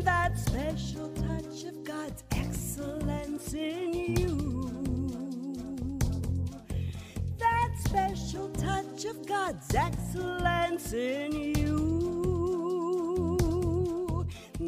[0.00, 5.98] that special touch of God's excellence in you.
[7.38, 11.82] That special touch of God's excellence in you.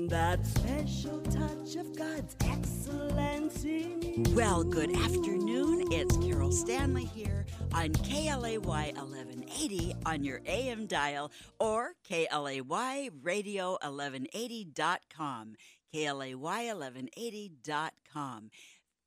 [0.09, 4.25] That special touch of God's excellence in you.
[4.35, 5.91] Well, good afternoon.
[5.91, 8.59] It's Carol Stanley here on KLAY
[9.55, 11.31] 1180 on your AM dial
[11.61, 12.61] or KLAY
[13.23, 15.55] Radio 1180.com.
[15.93, 18.51] KLAY 1180.com.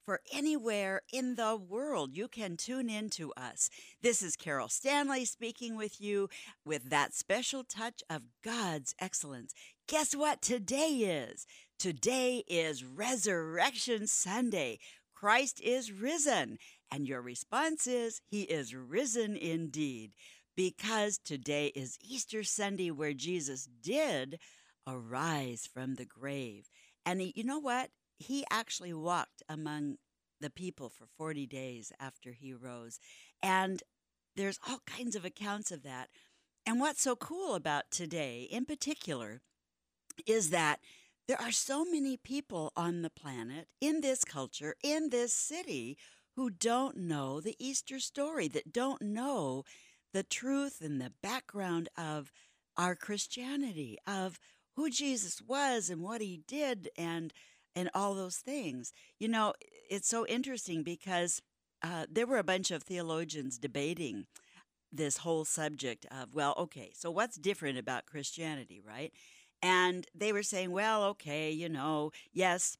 [0.05, 3.69] For anywhere in the world, you can tune in to us.
[4.01, 6.29] This is Carol Stanley speaking with you
[6.63, 9.53] with that special touch of God's excellence.
[9.85, 11.45] Guess what today is?
[11.77, 14.79] Today is Resurrection Sunday.
[15.13, 16.57] Christ is risen.
[16.89, 20.13] And your response is, He is risen indeed.
[20.57, 24.39] Because today is Easter Sunday, where Jesus did
[24.87, 26.71] arise from the grave.
[27.05, 27.91] And he, you know what?
[28.17, 29.97] He actually walked among
[30.41, 32.99] the people for 40 days after he rose.
[33.43, 33.83] And
[34.35, 36.09] there's all kinds of accounts of that.
[36.65, 39.41] And what's so cool about today, in particular,
[40.25, 40.79] is that
[41.27, 45.99] there are so many people on the planet, in this culture, in this city,
[46.35, 49.63] who don't know the Easter story, that don't know
[50.13, 52.31] the truth and the background of
[52.77, 54.39] our Christianity, of
[54.75, 57.33] who Jesus was and what he did and
[57.75, 58.91] and all those things.
[59.19, 59.53] You know,
[59.89, 61.41] it's so interesting because
[61.83, 64.25] uh, there were a bunch of theologians debating
[64.91, 69.13] this whole subject of, well, okay, so what's different about Christianity, right?
[69.61, 72.77] And they were saying, well, okay, you know, yes,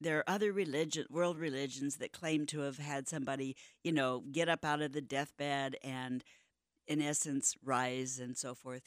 [0.00, 4.48] there are other religion, world religions that claim to have had somebody, you know, get
[4.48, 6.24] up out of the deathbed and,
[6.90, 8.82] in essence, rise and so forth.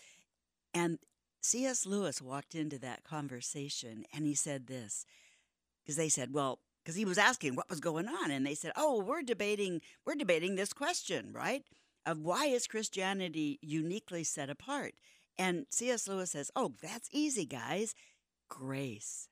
[0.74, 1.00] And
[1.42, 1.86] C.S.
[1.86, 5.06] Lewis walked into that conversation and he said this
[5.82, 8.74] because they said, well, because he was asking what was going on, and they said,
[8.76, 11.64] oh, we're debating, we're debating this question, right?
[12.06, 14.94] Of why is Christianity uniquely set apart?
[15.38, 16.08] And C.S.
[16.10, 17.96] Lewis says, oh, that's easy, guys.
[18.50, 19.30] Grace.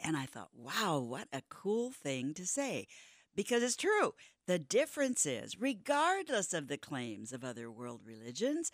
[0.00, 2.86] And I thought, wow, what a cool thing to say.
[3.36, 4.14] Because it's true.
[4.46, 8.70] The difference is, regardless of the claims of other world religions,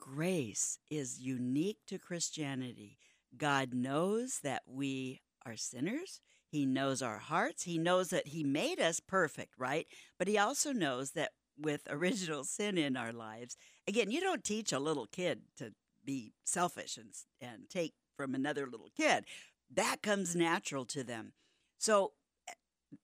[0.00, 2.98] grace is unique to Christianity.
[3.36, 6.20] God knows that we are sinners.
[6.48, 7.64] He knows our hearts.
[7.64, 9.86] He knows that He made us perfect, right?
[10.18, 14.72] But He also knows that with original sin in our lives, again, you don't teach
[14.72, 15.72] a little kid to
[16.04, 19.24] be selfish and, and take from another little kid
[19.72, 21.32] that comes natural to them.
[21.78, 22.12] So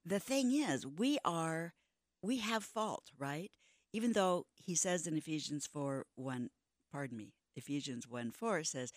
[0.05, 1.75] the thing is, we are,
[2.23, 3.51] we have fault, right?
[3.93, 6.51] Even though he says in Ephesians 4 1,
[6.93, 8.93] pardon me, Ephesians 1 4 says,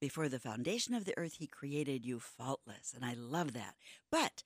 [0.00, 2.92] Before the foundation of the earth, he created you faultless.
[2.94, 3.74] And I love that.
[4.10, 4.44] But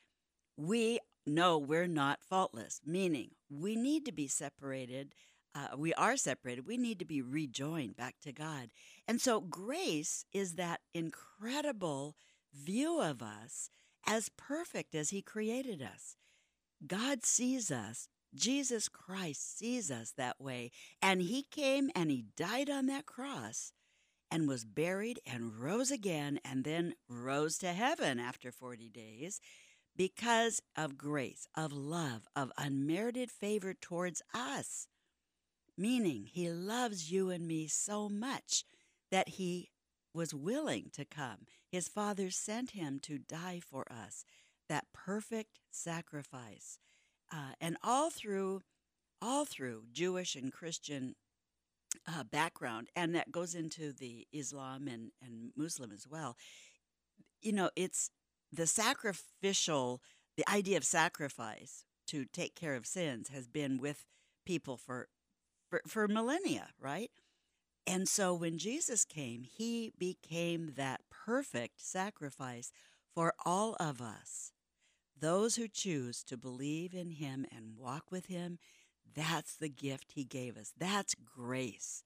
[0.57, 5.15] we know we're not faultless, meaning we need to be separated.
[5.55, 6.67] Uh, we are separated.
[6.67, 8.71] We need to be rejoined back to God.
[9.07, 12.17] And so grace is that incredible
[12.55, 13.71] view of us
[14.09, 16.17] as perfect as He created us.
[16.85, 18.09] God sees us.
[18.35, 20.71] Jesus Christ sees us that way.
[21.03, 23.73] And He came and He died on that cross
[24.31, 29.41] and was buried and rose again and then rose to heaven after 40 days
[29.95, 34.87] because of grace, of love, of unmerited favor towards us.
[35.77, 38.65] Meaning, He loves you and me so much
[39.11, 39.71] that He
[40.15, 41.47] was willing to come.
[41.71, 44.25] His Father sent him to die for us,
[44.69, 46.79] that perfect sacrifice.
[47.33, 48.63] Uh, and all through,
[49.21, 51.15] all through Jewish and Christian
[52.07, 56.37] uh, background, and that goes into the Islam and, and Muslim as well.
[57.43, 58.11] You know, it's
[58.53, 60.01] the sacrificial,
[60.37, 64.07] the idea of sacrifice to take care of sins has been with
[64.47, 65.09] people for
[65.69, 67.11] for, for millennia, right?
[67.87, 72.73] And so when Jesus came, he became that perfect sacrifice
[73.15, 74.53] for all of us.
[75.21, 78.59] Those who choose to believe in him and walk with him,
[79.15, 80.73] that's the gift he gave us.
[80.79, 82.03] That's grace.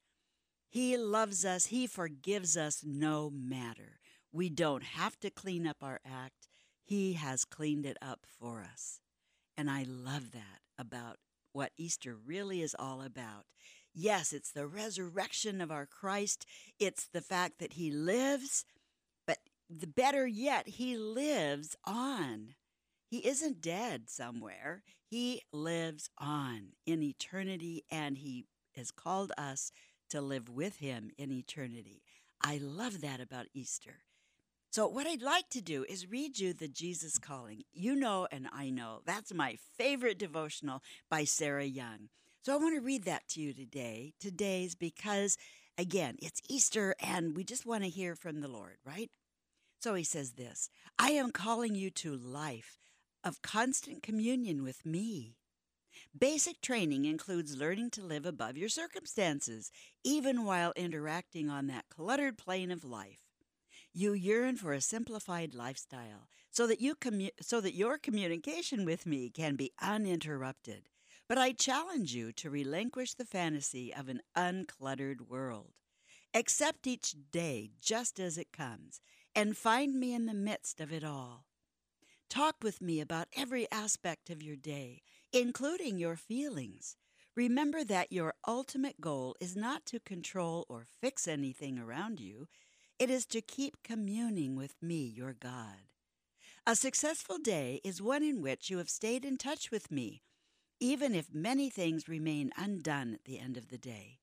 [0.69, 4.01] He loves us, he forgives us no matter.
[4.33, 6.49] We don't have to clean up our act,
[6.83, 8.99] he has cleaned it up for us.
[9.57, 11.19] And I love that about
[11.53, 13.45] what Easter really is all about.
[13.95, 16.45] Yes, it's the resurrection of our Christ.
[16.81, 18.65] It's the fact that he lives,
[19.81, 22.55] the better yet, he lives on.
[23.09, 24.83] He isn't dead somewhere.
[25.05, 28.47] He lives on in eternity, and he
[28.77, 29.73] has called us
[30.11, 32.03] to live with him in eternity.
[32.41, 34.05] I love that about Easter.
[34.71, 37.63] So, what I'd like to do is read you the Jesus Calling.
[37.73, 42.09] You know, and I know that's my favorite devotional by Sarah Young.
[42.43, 44.15] So, I want to read that to you today.
[44.19, 45.37] Today's because,
[45.77, 49.11] again, it's Easter and we just want to hear from the Lord, right?
[49.83, 52.79] So, he says this I am calling you to life
[53.25, 55.35] of constant communion with me.
[56.17, 59.73] Basic training includes learning to live above your circumstances,
[60.05, 63.19] even while interacting on that cluttered plane of life.
[63.93, 69.05] You yearn for a simplified lifestyle so that you commu- so that your communication with
[69.05, 70.91] me can be uninterrupted.
[71.29, 75.73] But I challenge you to relinquish the fantasy of an uncluttered world.
[76.35, 79.01] Accept each day just as it comes
[79.35, 81.45] and find me in the midst of it all.
[82.29, 85.03] Talk with me about every aspect of your day,
[85.33, 86.97] including your feelings.
[87.35, 92.49] Remember that your ultimate goal is not to control or fix anything around you.
[92.99, 95.89] It is to keep communing with me, your God.
[96.67, 100.23] A successful day is one in which you have stayed in touch with me,
[100.79, 104.21] even if many things remain undone at the end of the day.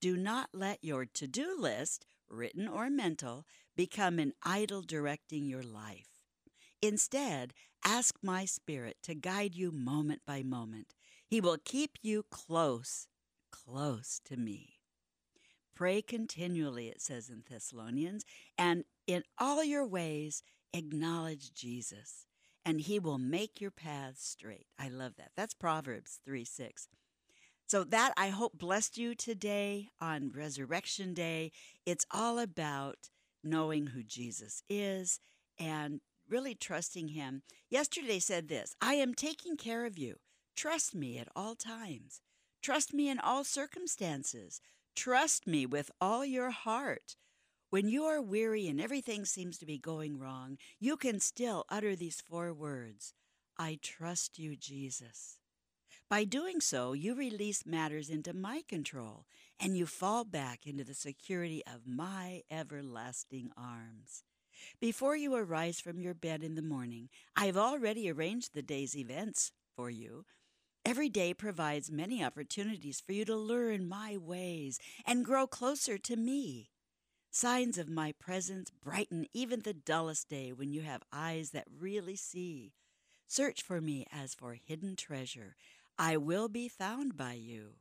[0.00, 3.44] Do not let your to do list, written or mental,
[3.80, 6.20] become an idol directing your life.
[6.82, 10.92] Instead, ask my Spirit to guide you moment by moment.
[11.26, 13.08] He will keep you close,
[13.50, 14.80] close to me.
[15.74, 18.26] Pray continually, it says in Thessalonians,
[18.58, 20.42] and in all your ways
[20.74, 22.26] acknowledge Jesus,
[22.66, 24.66] and he will make your paths straight.
[24.78, 25.30] I love that.
[25.38, 26.86] That's Proverbs 3 6.
[27.66, 31.50] So, that I hope blessed you today on Resurrection Day.
[31.86, 33.08] It's all about
[33.42, 35.20] knowing who Jesus is
[35.58, 37.42] and really trusting him.
[37.68, 40.16] Yesterday said this I am taking care of you.
[40.56, 42.20] Trust me at all times.
[42.62, 44.60] Trust me in all circumstances.
[44.94, 47.16] Trust me with all your heart.
[47.70, 51.94] When you are weary and everything seems to be going wrong, you can still utter
[51.94, 53.14] these four words
[53.56, 55.38] I trust you, Jesus.
[56.08, 59.26] By doing so, you release matters into my control
[59.60, 64.24] and you fall back into the security of my everlasting arms.
[64.80, 68.96] Before you arise from your bed in the morning, I have already arranged the day's
[68.96, 70.24] events for you
[70.84, 76.16] Every day provides many opportunities for you to learn my ways and grow closer to
[76.16, 76.70] me.
[77.30, 82.16] Signs of my presence brighten even the dullest day when you have eyes that really
[82.16, 82.72] see.
[83.28, 85.54] Search for me as for hidden treasure.
[85.98, 87.74] I will be found by you.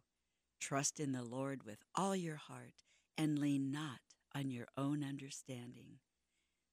[0.60, 2.84] Trust in the Lord with all your heart
[3.18, 4.00] and lean not
[4.36, 6.00] on your own understanding.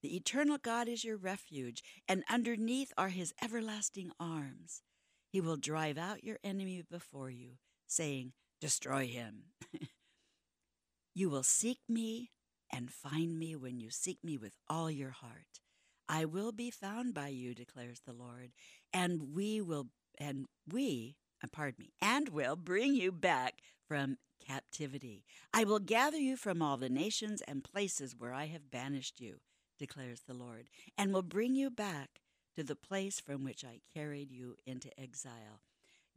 [0.03, 4.83] The eternal God is your refuge, and underneath are his everlasting arms.
[5.31, 9.45] He will drive out your enemy before you, saying, Destroy him.
[11.15, 12.31] you will seek me
[12.73, 15.61] and find me when you seek me with all your heart.
[16.09, 18.53] I will be found by you, declares the Lord,
[18.93, 21.17] and we will, and we,
[21.53, 25.25] pardon me, and will bring you back from captivity.
[25.53, 29.41] I will gather you from all the nations and places where I have banished you,
[29.79, 32.21] declares the Lord, and will bring you back
[32.57, 35.61] to the place from which I carried you into exile.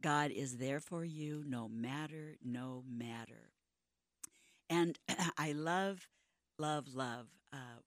[0.02, 3.50] God is there for you no matter, no matter.
[4.70, 4.98] And
[5.38, 6.08] I love,
[6.58, 7.26] love, love.
[7.52, 7.82] Uh,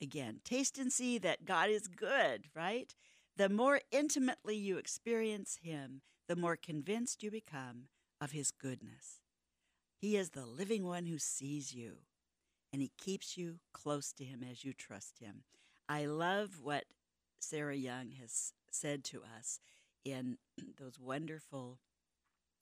[0.00, 2.94] again, taste and see that God is good, right?
[3.36, 7.84] The more intimately you experience Him, the more convinced you become
[8.20, 9.20] of His goodness.
[9.96, 11.98] He is the living one who sees you,
[12.72, 15.42] and He keeps you close to Him as you trust Him.
[15.88, 16.84] I love what
[17.40, 19.58] Sarah Young has said to us
[20.04, 20.36] in
[20.78, 21.78] those wonderful,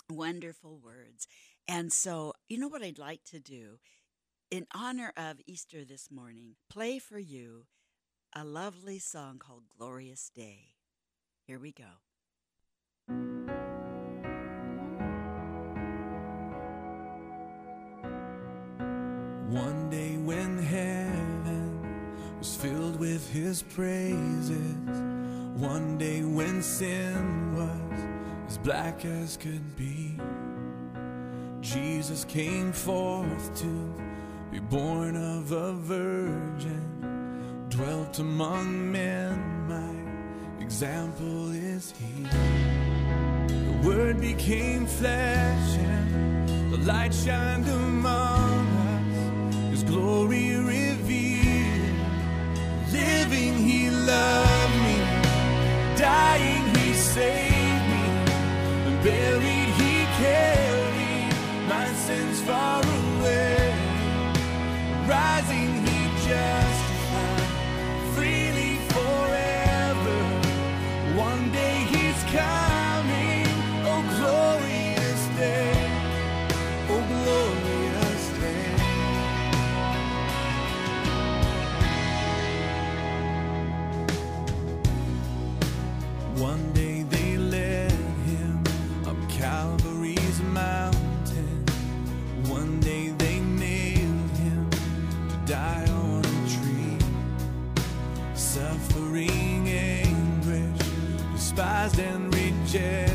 [0.09, 1.27] wonderful words.
[1.69, 3.79] And so, you know what I'd like to do?
[4.51, 7.67] In honor of Easter this morning, play for you
[8.35, 10.75] a lovely song called Glorious Day.
[11.47, 12.06] Here we go.
[23.47, 24.97] His praises.
[25.55, 28.01] One day when sin was
[28.49, 30.19] as black as could be,
[31.61, 33.95] Jesus came forth to
[34.51, 39.39] be born of a virgin, dwelt among men.
[39.69, 39.95] My
[40.61, 42.25] example is he.
[43.47, 48.26] The word became flesh and the light shined among
[57.17, 58.05] he saved me.
[58.89, 59.03] And
[102.77, 103.06] and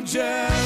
[0.00, 0.59] Rising,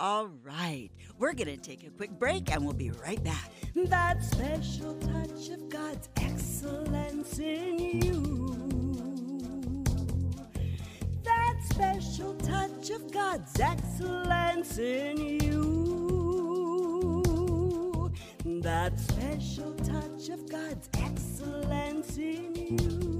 [0.00, 3.50] All right, we're going to take a quick break and we'll be right back.
[3.74, 8.54] That special touch of God's excellence in you.
[11.24, 15.64] That special touch of God's excellence in you.
[18.62, 23.17] That special touch of God's excellence in you.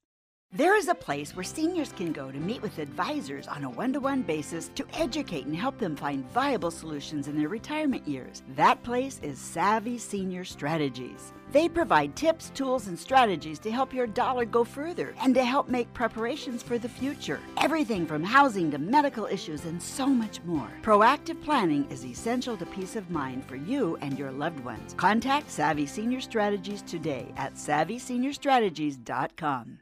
[0.51, 3.93] There is a place where seniors can go to meet with advisors on a one
[3.93, 8.43] to one basis to educate and help them find viable solutions in their retirement years.
[8.57, 11.35] That place is Savvy Senior Strategies.
[11.53, 15.69] They provide tips, tools, and strategies to help your dollar go further and to help
[15.69, 17.41] make preparations for the future.
[17.57, 20.71] Everything from housing to medical issues and so much more.
[20.83, 24.95] Proactive planning is essential to peace of mind for you and your loved ones.
[24.97, 29.79] Contact Savvy Senior Strategies today at savvyseniorstrategies.com.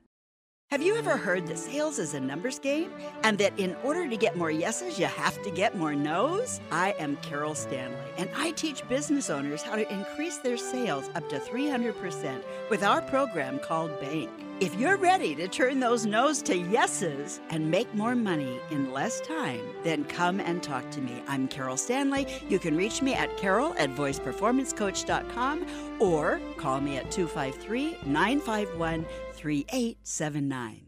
[0.73, 2.91] Have you ever heard that sales is a numbers game
[3.23, 6.61] and that in order to get more yeses, you have to get more nos?
[6.73, 11.29] I am Carol Stanley, and I teach business owners how to increase their sales up
[11.29, 14.29] to 300% with our program called Bank.
[14.59, 19.21] If you're ready to turn those no's to yeses and make more money in less
[19.21, 21.23] time, then come and talk to me.
[21.29, 22.27] I'm Carol Stanley.
[22.49, 25.67] You can reach me at carol at voiceperformancecoach.com
[26.01, 29.05] or call me at 253 951
[29.47, 30.83] 3879.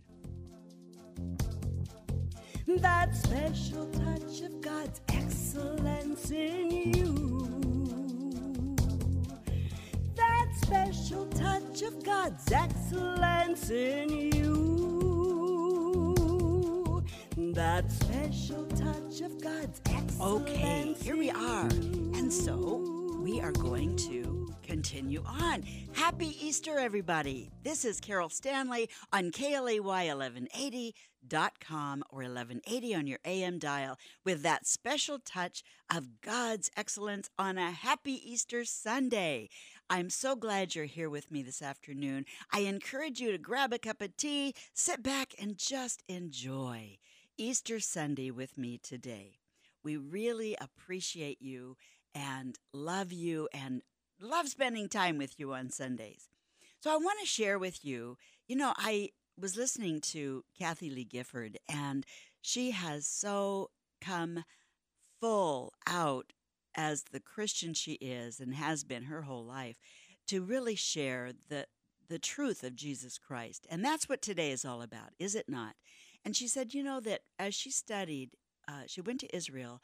[2.79, 7.07] That special touch of God's excellence in you.
[10.17, 14.57] That special touch of God's excellence in you.
[17.55, 20.21] That special touch of God's excellence.
[20.21, 21.69] Okay, here we are.
[21.69, 25.65] And so we are going to continue on.
[25.95, 27.51] Happy Easter, everybody.
[27.63, 33.97] This is Carol Stanley on KLAY1180.com or 1180 on your AM dial
[34.27, 39.49] with that special touch of God's excellence on a happy Easter Sunday.
[39.89, 42.27] I'm so glad you're here with me this afternoon.
[42.53, 46.99] I encourage you to grab a cup of tea, sit back, and just enjoy
[47.39, 49.39] Easter Sunday with me today.
[49.83, 51.79] We really appreciate you
[52.15, 53.81] and love you and
[54.21, 56.29] love spending time with you on Sundays.
[56.81, 61.05] So I want to share with you, you know, I was listening to Kathie Lee
[61.05, 62.05] Gifford and
[62.41, 63.71] she has so
[64.01, 64.45] come
[65.21, 66.33] full out
[66.75, 69.77] as the Christian she is and has been her whole life
[70.29, 71.67] to really share the
[72.09, 73.67] the truth of Jesus Christ.
[73.71, 75.75] And that's what today is all about, is it not?
[76.25, 78.31] And she said, you know, that as she studied,
[78.66, 79.83] uh, she went to Israel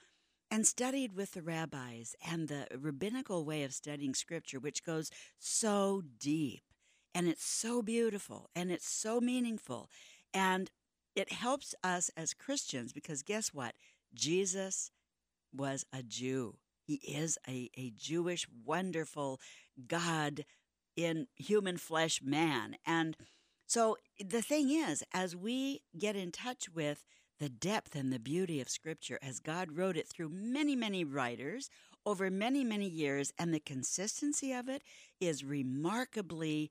[0.54, 6.00] and studied with the rabbis and the rabbinical way of studying scripture, which goes so
[6.20, 6.62] deep
[7.12, 9.90] and it's so beautiful and it's so meaningful.
[10.32, 10.70] And
[11.16, 13.74] it helps us as Christians because guess what?
[14.14, 14.92] Jesus
[15.52, 16.58] was a Jew.
[16.84, 19.40] He is a, a Jewish, wonderful
[19.88, 20.44] God
[20.94, 22.76] in human flesh man.
[22.86, 23.16] And
[23.66, 27.04] so the thing is, as we get in touch with
[27.40, 31.68] the depth and the beauty of Scripture, as God wrote it through many, many writers
[32.06, 34.82] over many, many years, and the consistency of it
[35.20, 36.70] is remarkably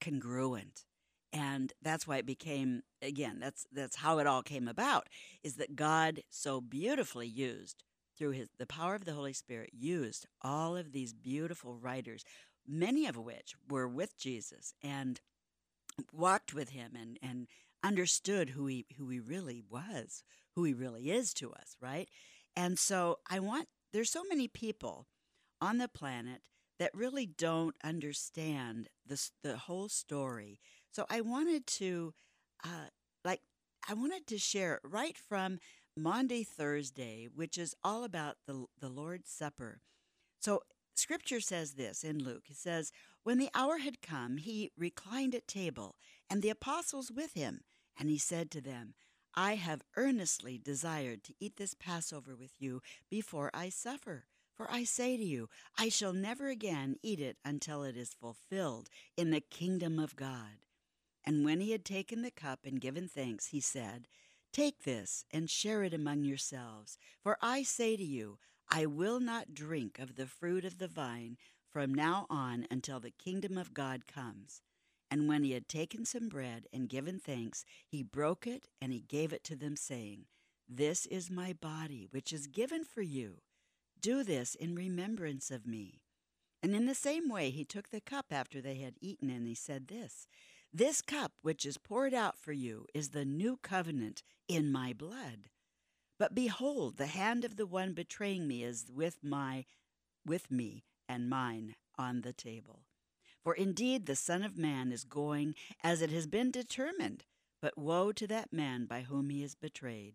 [0.00, 0.84] congruent.
[1.32, 5.08] And that's why it became again, that's that's how it all came about,
[5.44, 7.84] is that God so beautifully used
[8.16, 12.24] through his the power of the Holy Spirit used all of these beautiful writers,
[12.66, 15.20] many of which were with Jesus and
[16.12, 17.46] walked with him and and
[17.82, 20.22] understood who he who he really was,
[20.54, 22.08] who he really is to us, right?
[22.56, 25.06] And so I want there's so many people
[25.60, 26.42] on the planet
[26.78, 30.60] that really don't understand the the whole story.
[30.90, 32.14] So I wanted to
[32.64, 32.88] uh
[33.24, 33.42] like
[33.88, 35.58] I wanted to share right from
[35.96, 39.80] Maundy Thursday, which is all about the the Lord's Supper.
[40.40, 40.62] So
[40.94, 42.44] scripture says this in Luke.
[42.48, 45.96] It says, "When the hour had come, he reclined at table,
[46.28, 47.62] and the apostles with him,
[48.00, 48.94] and he said to them,
[49.34, 54.24] I have earnestly desired to eat this Passover with you before I suffer.
[54.56, 58.88] For I say to you, I shall never again eat it until it is fulfilled
[59.16, 60.64] in the kingdom of God.
[61.24, 64.08] And when he had taken the cup and given thanks, he said,
[64.52, 66.98] Take this and share it among yourselves.
[67.22, 71.36] For I say to you, I will not drink of the fruit of the vine
[71.70, 74.62] from now on until the kingdom of God comes.
[75.10, 79.00] And when he had taken some bread and given thanks, he broke it and he
[79.00, 80.26] gave it to them, saying,
[80.68, 83.38] This is my body, which is given for you.
[84.00, 86.02] Do this in remembrance of me.
[86.62, 89.54] And in the same way, he took the cup after they had eaten, and he
[89.54, 90.28] said this
[90.72, 95.48] This cup which is poured out for you is the new covenant in my blood.
[96.18, 99.64] But behold, the hand of the one betraying me is with my
[100.24, 102.84] with me and mine on the table.
[103.42, 107.24] For indeed the Son of Man is going as it has been determined,
[107.62, 110.14] but woe to that man by whom he is betrayed.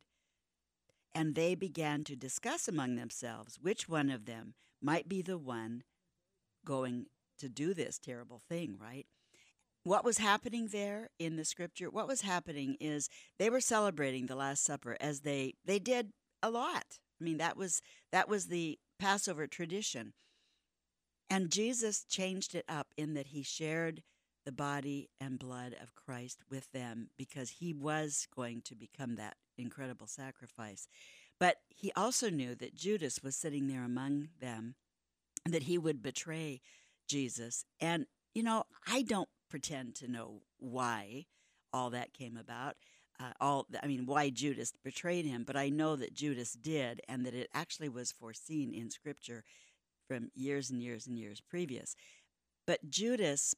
[1.13, 5.83] And they began to discuss among themselves which one of them might be the one
[6.65, 7.07] going
[7.39, 9.05] to do this terrible thing, right?
[9.83, 11.89] What was happening there in the scripture?
[11.89, 13.07] What was happening is
[13.37, 16.11] they were celebrating the Last Supper as they they did
[16.41, 16.99] a lot.
[17.21, 20.13] I mean, that was that was the Passover tradition.
[21.29, 24.03] And Jesus changed it up in that he shared
[24.45, 29.35] the body and blood of Christ with them because he was going to become that
[29.57, 30.87] incredible sacrifice.
[31.39, 34.75] But he also knew that Judas was sitting there among them,
[35.45, 36.61] that he would betray
[37.07, 37.65] Jesus.
[37.79, 41.25] And, you know, I don't pretend to know why
[41.73, 42.75] all that came about.
[43.19, 47.25] Uh, all I mean, why Judas betrayed him, but I know that Judas did, and
[47.25, 49.45] that it actually was foreseen in Scripture
[50.07, 51.95] from years and years and years previous.
[52.67, 53.55] But Judas,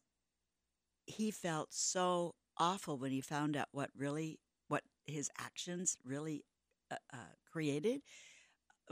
[1.06, 6.44] he felt so awful when he found out what really what his actions really
[6.92, 7.18] uh, uh,
[7.52, 8.02] created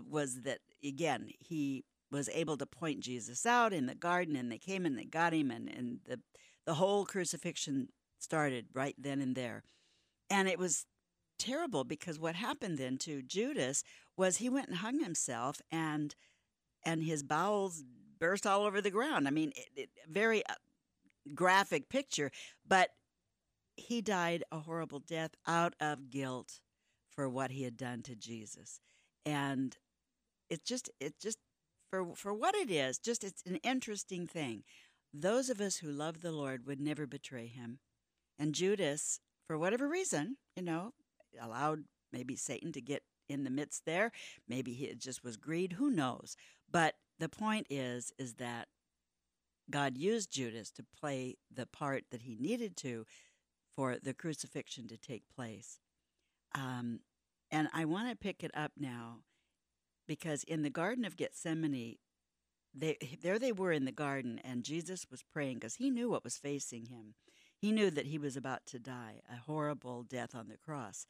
[0.09, 4.57] was that again he was able to point Jesus out in the garden, and they
[4.57, 6.19] came and they got him, and and the
[6.65, 7.89] the whole crucifixion
[8.19, 9.63] started right then and there,
[10.29, 10.85] and it was
[11.37, 13.83] terrible because what happened then to Judas
[14.15, 16.15] was he went and hung himself, and
[16.85, 17.83] and his bowels
[18.19, 19.27] burst all over the ground.
[19.27, 20.53] I mean, it, it, very uh,
[21.33, 22.31] graphic picture,
[22.67, 22.89] but
[23.75, 26.59] he died a horrible death out of guilt
[27.09, 28.79] for what he had done to Jesus.
[29.25, 29.75] And
[30.49, 31.39] it's just it just
[31.89, 34.63] for for what it is, just it's an interesting thing.
[35.13, 37.79] Those of us who love the Lord would never betray him.
[38.37, 40.91] And Judas, for whatever reason, you know,
[41.41, 44.11] allowed maybe Satan to get in the midst there.
[44.47, 46.35] Maybe it just was greed, who knows.
[46.75, 48.67] But the point is is that
[49.71, 53.05] God used Judas to play the part that he needed to
[53.73, 55.79] for the crucifixion to take place.
[56.53, 56.99] Um,
[57.49, 59.19] and I want to pick it up now
[60.05, 61.95] because in the Garden of Gethsemane,
[62.73, 66.25] they, there they were in the garden, and Jesus was praying because he knew what
[66.25, 67.13] was facing him.
[67.57, 71.05] He knew that he was about to die, a horrible death on the cross.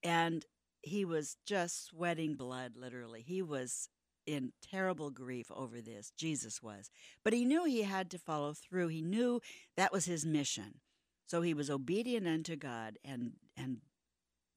[0.00, 0.44] And
[0.80, 3.22] he was just sweating blood, literally.
[3.22, 3.88] He was
[4.28, 6.12] in terrible grief over this.
[6.16, 6.90] Jesus was.
[7.24, 8.88] But he knew he had to follow through.
[8.88, 9.40] He knew
[9.76, 10.80] that was his mission.
[11.26, 13.78] So he was obedient unto God and and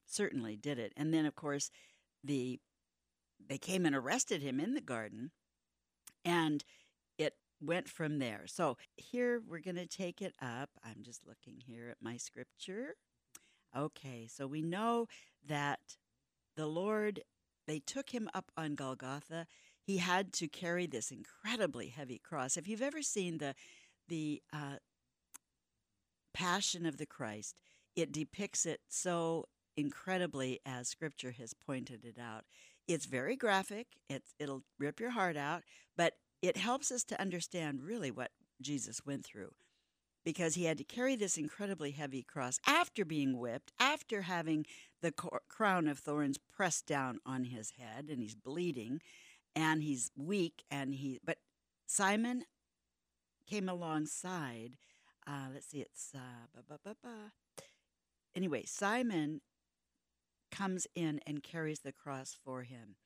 [0.06, 0.92] certainly did it.
[0.96, 1.70] And then of course
[2.22, 2.60] the
[3.48, 5.30] they came and arrested him in the garden
[6.24, 6.62] and
[7.16, 8.42] it went from there.
[8.46, 10.70] So here we're going to take it up.
[10.84, 12.96] I'm just looking here at my scripture.
[13.76, 15.08] Okay, so we know
[15.48, 15.96] that
[16.56, 17.22] the Lord
[17.66, 19.46] they took him up on Golgotha.
[19.82, 22.56] He had to carry this incredibly heavy cross.
[22.56, 23.54] If you've ever seen the
[24.08, 24.76] the uh,
[26.34, 27.56] Passion of the Christ,
[27.94, 29.46] it depicts it so
[29.76, 32.44] incredibly as Scripture has pointed it out.
[32.88, 33.86] It's very graphic.
[34.08, 35.62] It's it'll rip your heart out,
[35.96, 39.52] but it helps us to understand really what Jesus went through
[40.24, 44.66] because he had to carry this incredibly heavy cross after being whipped, after having
[45.00, 49.00] the cor- crown of thorns pressed down on his head, and he's bleeding,
[49.54, 51.20] and he's weak, and he.
[51.24, 51.38] But
[51.86, 52.44] Simon
[53.46, 54.76] came alongside.
[55.26, 57.32] Uh, let's see, it's uh, ba, ba, ba, ba.
[58.34, 58.64] anyway.
[58.64, 59.40] Simon
[60.50, 62.96] comes in and carries the cross for him.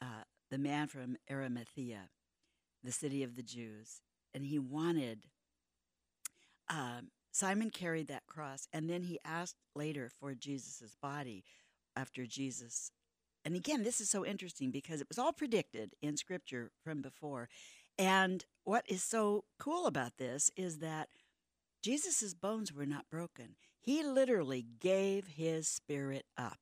[0.00, 2.10] Uh, the man from Arimathea,
[2.82, 4.02] the city of the Jews,
[4.34, 5.26] and he wanted
[6.70, 11.44] um, Simon carried that cross, and then he asked later for Jesus' body
[11.96, 12.90] after Jesus.
[13.44, 17.48] And again, this is so interesting because it was all predicted in Scripture from before.
[17.98, 21.08] And what is so cool about this is that
[21.82, 23.56] Jesus' bones were not broken.
[23.80, 26.58] He literally gave his spirit up.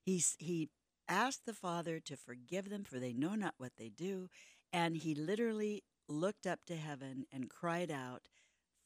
[0.00, 0.68] He, he
[1.08, 4.28] asked the Father to forgive them, for they know not what they do.
[4.72, 8.22] And he literally looked up to heaven and cried out,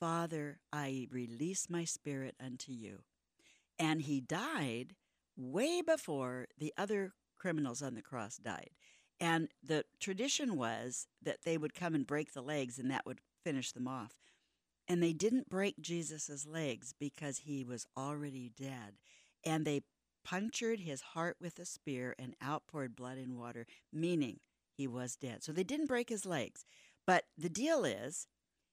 [0.03, 3.05] Father, I release my spirit unto you.
[3.79, 4.97] And he died
[5.37, 8.71] way before the other criminals on the cross died.
[9.21, 13.21] And the tradition was that they would come and break the legs and that would
[13.45, 14.15] finish them off.
[14.89, 18.97] And they didn't break Jesus' legs because he was already dead.
[19.47, 19.83] And they
[20.25, 24.41] punctured his heart with a spear and outpoured blood and water, meaning
[24.77, 25.45] he was dead.
[25.45, 26.65] So they didn't break his legs.
[27.07, 28.27] But the deal is,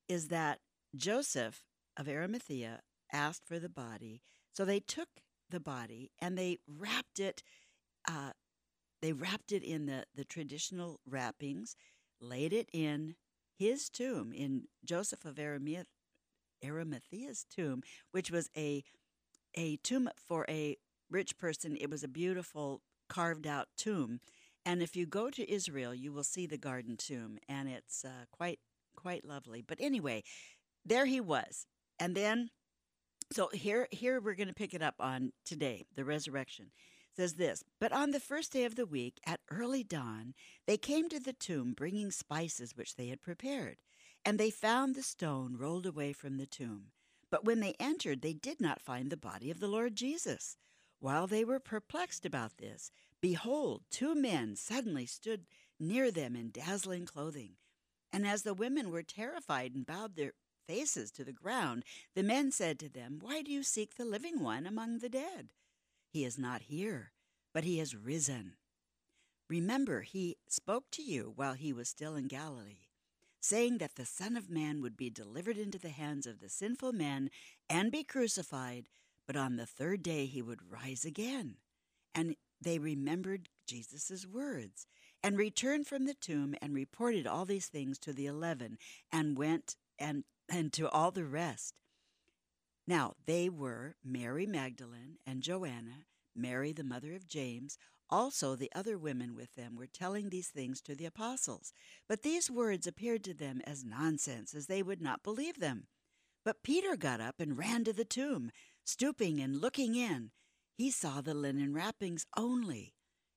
[0.07, 0.57] is that
[0.95, 1.63] Joseph
[1.97, 4.21] of Arimathea asked for the body,
[4.53, 5.09] so they took
[5.49, 7.43] the body and they wrapped it.
[8.07, 8.31] Uh,
[9.01, 11.75] they wrapped it in the, the traditional wrappings,
[12.19, 13.15] laid it in
[13.57, 15.85] his tomb, in Joseph of Aramea,
[16.63, 18.83] Arimathea's tomb, which was a
[19.55, 20.77] a tomb for a
[21.09, 21.75] rich person.
[21.75, 24.19] It was a beautiful carved out tomb,
[24.65, 28.25] and if you go to Israel, you will see the Garden Tomb, and it's uh,
[28.31, 28.59] quite
[28.95, 29.61] quite lovely.
[29.61, 30.23] But anyway,
[30.89, 31.65] there he was.
[31.99, 32.49] And then
[33.31, 36.71] so here here we're going to pick it up on today, the resurrection.
[37.15, 40.33] Says this, but on the first day of the week at early dawn,
[40.67, 43.77] they came to the tomb bringing spices which they had prepared,
[44.23, 46.91] and they found the stone rolled away from the tomb.
[47.29, 50.55] But when they entered, they did not find the body of the Lord Jesus.
[50.99, 55.45] While they were perplexed about this, behold, two men suddenly stood
[55.79, 57.55] near them in dazzling clothing.
[58.13, 60.33] And as the women were terrified and bowed their
[60.69, 64.39] faces to the ground, the men said to them, Why do you seek the living
[64.43, 65.49] one among the dead?
[66.13, 67.11] He is not here,
[67.53, 68.53] but he has risen.
[69.49, 72.85] Remember, he spoke to you while he was still in Galilee.
[73.41, 76.93] saying that the Son of Man would be delivered into the hands of the sinful
[76.93, 77.29] men
[77.69, 78.87] and be crucified,
[79.25, 81.55] but on the third day he would rise again.
[82.13, 84.85] And they remembered Jesus' words
[85.23, 88.77] and returned from the tomb and reported all these things to the eleven
[89.11, 91.73] and went and, and to all the rest.
[92.87, 97.77] Now they were Mary Magdalene and Joanna, Mary the mother of James,
[98.11, 101.73] also, the other women with them were telling these things to the apostles.
[102.07, 105.85] But these words appeared to them as nonsense, as they would not believe them.
[106.43, 108.51] But Peter got up and ran to the tomb,
[108.83, 110.31] stooping and looking in.
[110.73, 112.95] He saw the linen wrappings only,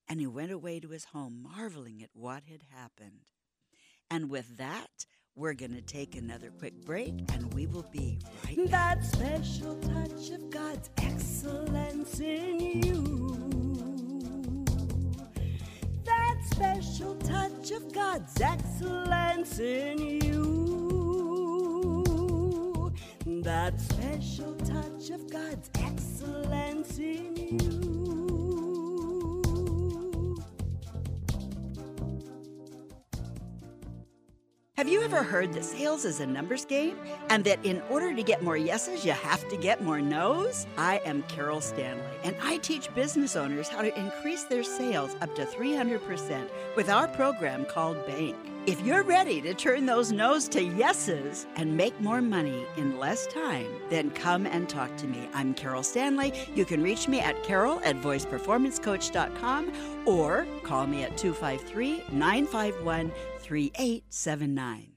[0.08, 3.26] and he went away to his home, marveling at what had happened.
[4.10, 8.70] And with that, we're going to take another quick break, and we will be right
[8.70, 9.00] back.
[9.00, 14.66] That special touch of God's excellence in you.
[16.04, 20.22] That special touch of God's excellence in you.
[23.42, 28.21] That special touch of God's excellence in you.
[34.82, 36.98] Have you ever heard that sales is a numbers game
[37.30, 40.66] and that in order to get more yeses, you have to get more nos?
[40.76, 45.36] I am Carol Stanley, and I teach business owners how to increase their sales up
[45.36, 48.34] to 300% with our program called Bank.
[48.64, 53.26] If you're ready to turn those no's to yeses and make more money in less
[53.26, 55.28] time, then come and talk to me.
[55.34, 56.32] I'm Carol Stanley.
[56.54, 59.72] You can reach me at carol at voiceperformancecoach.com
[60.06, 64.92] or call me at 253 951 3879.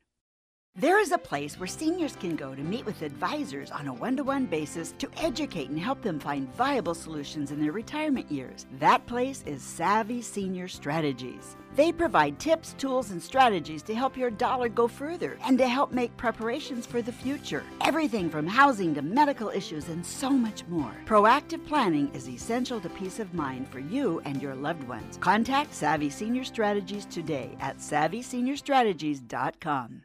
[0.76, 4.16] There is a place where seniors can go to meet with advisors on a one
[4.18, 8.68] to one basis to educate and help them find viable solutions in their retirement years.
[8.80, 11.56] That place is Savvy Senior Strategies.
[11.76, 15.92] They provide tips, tools, and strategies to help your dollar go further and to help
[15.92, 17.66] make preparations for the future.
[17.82, 20.96] Everything from housing to medical issues and so much more.
[21.06, 25.18] Proactive planning is essential to peace of mind for you and your loved ones.
[25.18, 30.02] Contact Savvy Senior Strategies today at savvyseniorstrategies.com.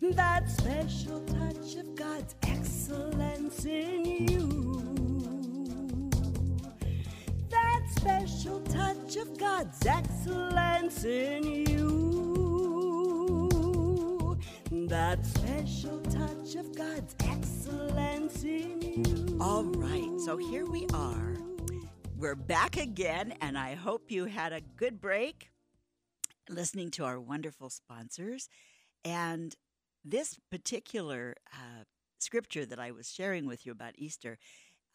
[0.00, 5.07] That special touch of God's excellence in you.
[7.90, 11.88] Special touch of God's excellence in you.
[14.88, 19.38] That special touch of God's excellence in you.
[19.40, 21.36] All right, so here we are.
[22.16, 25.50] We're back again, and I hope you had a good break
[26.48, 28.48] listening to our wonderful sponsors.
[29.04, 29.54] And
[30.04, 31.84] this particular uh,
[32.18, 34.38] scripture that I was sharing with you about Easter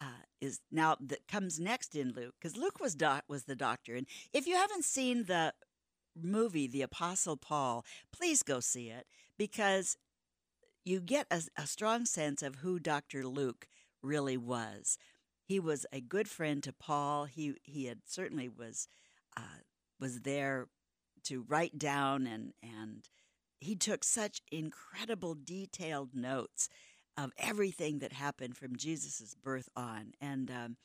[0.04, 3.96] uh, is now that comes next in Luke because Luke was doc- was the doctor,
[3.96, 5.54] and if you haven't seen the
[6.22, 9.98] movie The Apostle Paul, please go see it because
[10.84, 13.68] you get a, a strong sense of who Doctor Luke
[14.02, 14.98] really was.
[15.46, 17.26] He was a good friend to Paul.
[17.26, 18.88] He he had certainly was
[19.38, 19.62] uh,
[20.00, 20.68] was there
[21.26, 23.08] to write down and and
[23.60, 26.68] he took such incredible detailed notes
[27.18, 30.78] of everything that happened from Jesus' birth on and um,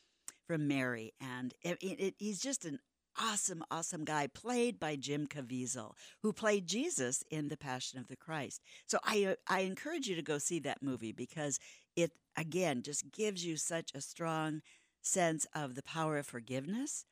[0.47, 1.12] from Mary.
[1.21, 2.79] And it, it, he's just an
[3.21, 8.17] awesome, awesome guy, played by Jim Caviezel, who played Jesus in The Passion of the
[8.17, 8.62] Christ.
[8.87, 11.59] So I, uh, I encourage you to go see that movie because
[11.97, 14.62] it, again, just gives you such a strong
[15.03, 17.05] sense of the power of forgiveness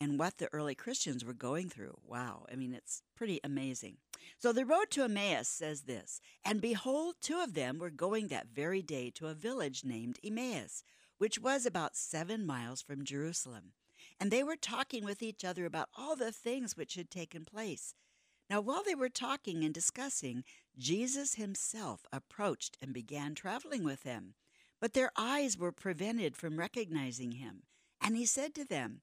[0.00, 1.98] and what the early Christians were going through.
[2.04, 2.46] Wow.
[2.50, 3.98] I mean, it's pretty amazing.
[4.38, 8.48] So the road to Emmaus says this And behold, two of them were going that
[8.48, 10.82] very day to a village named Emmaus,
[11.18, 13.72] which was about seven miles from Jerusalem.
[14.20, 17.94] And they were talking with each other about all the things which had taken place.
[18.48, 20.44] Now, while they were talking and discussing,
[20.78, 24.34] Jesus himself approached and began traveling with them.
[24.80, 27.62] But their eyes were prevented from recognizing him.
[28.00, 29.00] And he said to them,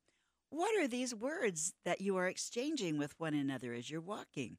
[0.51, 4.57] what are these words that you are exchanging with one another as you're walking?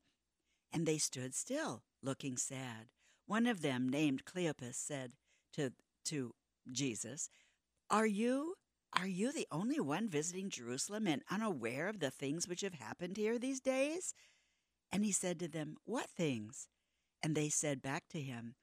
[0.73, 2.89] And they stood still, looking sad.
[3.27, 5.13] One of them, named Cleopas, said
[5.55, 5.73] to,
[6.07, 6.35] to
[6.71, 7.29] Jesus,
[7.91, 8.55] Are you
[8.99, 13.17] Are you the only one visiting Jerusalem and unaware of the things which have happened
[13.17, 14.15] here these days?
[14.91, 16.69] And he said to them, What things?
[17.23, 18.55] And they said back to him,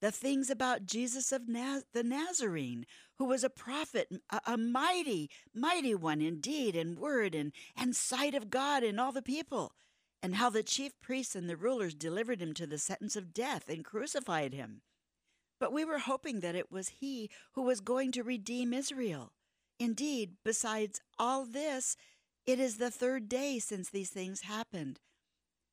[0.00, 2.86] The things about Jesus of Naz- the Nazarene,
[3.18, 8.34] who was a prophet, a, a mighty, mighty one indeed in word and, and sight
[8.34, 9.74] of God and all the people,
[10.24, 13.68] and how the chief priests and the rulers delivered him to the sentence of death
[13.68, 14.80] and crucified him.
[15.60, 19.32] But we were hoping that it was he who was going to redeem Israel.
[19.78, 21.98] Indeed, besides all this,
[22.46, 24.98] it is the third day since these things happened.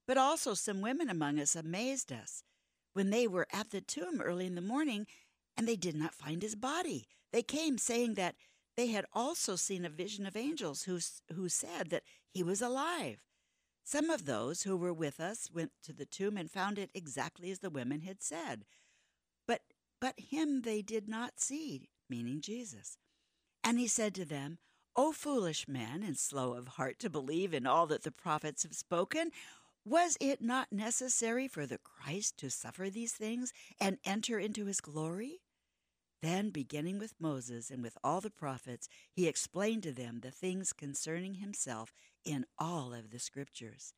[0.05, 2.43] But also some women among us amazed us
[2.91, 5.07] when they were at the tomb early in the morning
[5.55, 7.07] and they did not find his body.
[7.31, 8.35] They came saying that
[8.75, 10.99] they had also seen a vision of angels who,
[11.33, 13.21] who said that he was alive.
[13.91, 17.51] Some of those who were with us went to the tomb and found it exactly
[17.51, 18.63] as the women had said.
[19.45, 19.63] But
[19.99, 22.97] but him they did not see, meaning Jesus.
[23.65, 24.59] And he said to them,
[24.95, 28.75] O foolish men and slow of heart to believe in all that the prophets have
[28.75, 29.31] spoken,
[29.83, 34.79] was it not necessary for the Christ to suffer these things and enter into his
[34.79, 35.41] glory?
[36.21, 40.71] Then, beginning with Moses and with all the prophets, he explained to them the things
[40.71, 43.93] concerning himself in all of the scriptures.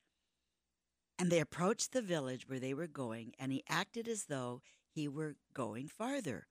[1.20, 5.08] And they approached the village where they were going, and he acted as though he
[5.08, 6.48] were going farther.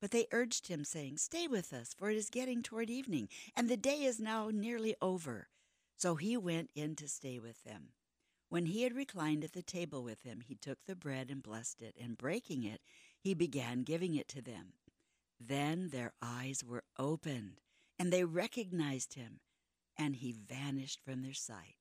[0.00, 3.70] But they urged him, saying, Stay with us, for it is getting toward evening, and
[3.70, 5.48] the day is now nearly over.
[5.96, 7.92] So he went in to stay with them.
[8.50, 11.80] When he had reclined at the table with them, he took the bread and blessed
[11.80, 12.82] it, and breaking it,
[13.18, 14.74] he began giving it to them.
[15.40, 17.60] Then their eyes were opened,
[17.98, 19.40] and they recognized him,
[19.96, 21.76] and he vanished from their sight.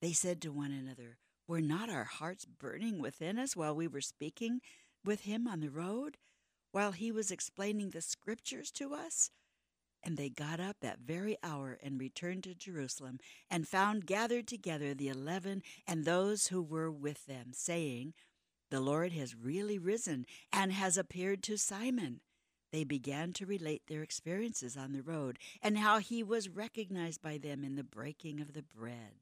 [0.00, 4.00] They said to one another, Were not our hearts burning within us while we were
[4.00, 4.60] speaking
[5.04, 6.16] with him on the road,
[6.72, 9.30] while he was explaining the scriptures to us?
[10.02, 13.18] And they got up that very hour and returned to Jerusalem,
[13.48, 18.14] and found gathered together the eleven and those who were with them, saying,
[18.70, 22.20] The Lord has really risen and has appeared to Simon.
[22.72, 27.38] They began to relate their experiences on the road and how he was recognized by
[27.38, 29.20] them in the breaking of the bread.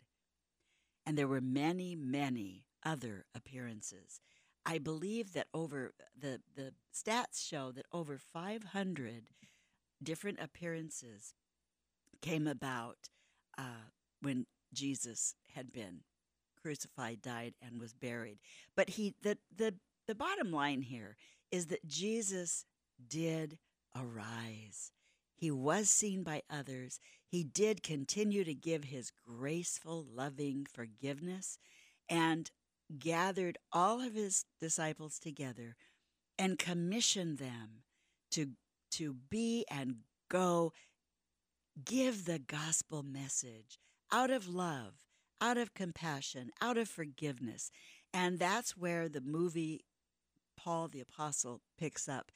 [1.05, 4.21] And there were many, many other appearances.
[4.65, 9.25] I believe that over the, the stats show that over 500
[10.03, 11.35] different appearances
[12.23, 13.09] came about
[13.59, 13.89] uh,
[14.21, 16.01] when Jesus had been
[16.63, 18.39] crucified, died, and was buried.
[18.77, 19.75] But he the the
[20.07, 21.17] the bottom line here
[21.51, 22.65] is that Jesus
[23.09, 23.59] did
[23.97, 24.93] arise.
[25.35, 27.01] He was seen by others.
[27.27, 31.59] He did continue to give his graceful, loving forgiveness
[32.09, 32.51] and
[32.99, 35.77] gathered all of his disciples together
[36.39, 37.85] and commissioned them
[38.33, 38.51] to,
[38.93, 39.97] to be and
[40.29, 40.73] go
[41.85, 43.79] give the gospel message
[44.13, 44.95] out of love,
[45.41, 47.71] out of compassion, out of forgiveness.
[48.13, 49.85] And that's where the movie
[50.57, 52.31] Paul the Apostle picks up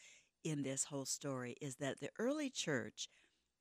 [0.44, 3.09] in this whole story is that the early church,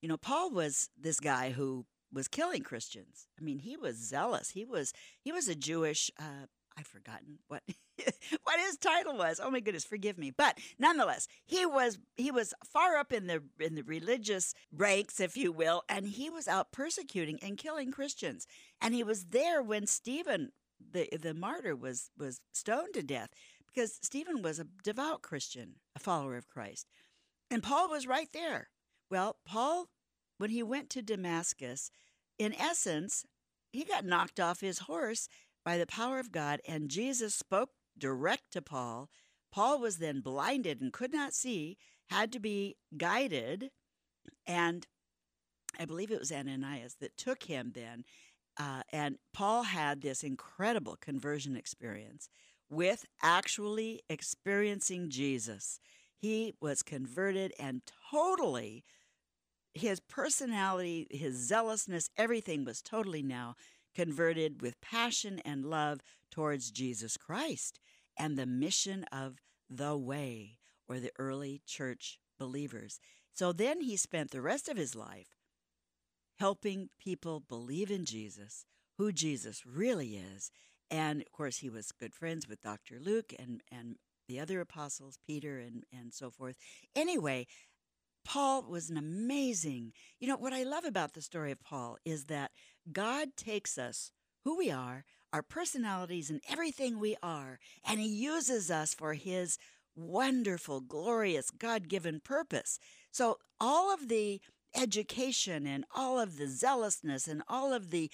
[0.01, 3.27] you know, Paul was this guy who was killing Christians.
[3.39, 4.51] I mean, he was zealous.
[4.51, 7.63] He was he was a Jewish uh, I've forgotten what
[8.43, 9.39] what his title was.
[9.41, 10.31] Oh my goodness, forgive me.
[10.31, 15.37] But nonetheless, he was he was far up in the in the religious ranks, if
[15.37, 18.47] you will, and he was out persecuting and killing Christians.
[18.81, 20.51] And he was there when Stephen,
[20.91, 23.29] the the martyr, was was stoned to death
[23.73, 26.87] because Stephen was a devout Christian, a follower of Christ,
[27.49, 28.69] and Paul was right there.
[29.09, 29.87] Well, Paul,
[30.37, 31.91] when he went to Damascus,
[32.37, 33.25] in essence,
[33.71, 35.27] he got knocked off his horse
[35.63, 39.09] by the power of God, and Jesus spoke direct to Paul.
[39.51, 41.77] Paul was then blinded and could not see,
[42.09, 43.69] had to be guided,
[44.45, 44.87] and
[45.79, 48.03] I believe it was Ananias that took him then.
[48.59, 52.29] Uh, and Paul had this incredible conversion experience
[52.73, 55.79] with actually experiencing Jesus.
[56.17, 58.83] He was converted and totally,
[59.73, 63.55] his personality, his zealousness, everything was totally now
[63.95, 66.01] converted with passion and love
[66.31, 67.79] towards Jesus Christ
[68.17, 70.57] and the mission of the way
[70.87, 72.99] or the early church believers.
[73.33, 75.37] So then he spent the rest of his life
[76.39, 78.65] helping people believe in Jesus,
[78.97, 80.51] who Jesus really is.
[80.93, 82.99] And of course, he was good friends with Dr.
[83.01, 83.95] Luke and, and
[84.27, 86.55] the other apostles, Peter and, and so forth.
[86.95, 87.47] Anyway,
[88.23, 89.93] Paul was an amazing.
[90.19, 92.51] You know, what I love about the story of Paul is that
[92.91, 94.11] God takes us,
[94.43, 99.57] who we are, our personalities, and everything we are, and He uses us for His
[99.95, 102.77] wonderful, glorious, God given purpose.
[103.11, 104.41] So, all of the
[104.75, 108.11] education and all of the zealousness and all of the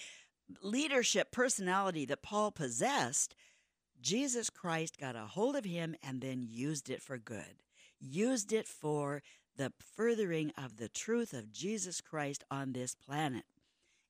[0.61, 3.35] leadership personality that Paul possessed,
[4.01, 7.63] Jesus Christ got a hold of him and then used it for good,
[7.99, 9.21] used it for
[9.57, 13.43] the furthering of the truth of Jesus Christ on this planet.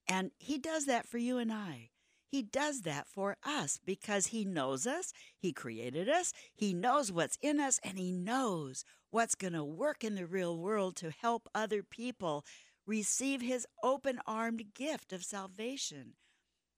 [0.08, 1.90] And he does that for you and I.
[2.30, 7.36] He does that for us because He knows us, He created us, He knows what's
[7.42, 11.48] in us, and He knows what's going to work in the real world to help
[11.54, 12.44] other people
[12.86, 16.14] receive His open armed gift of salvation.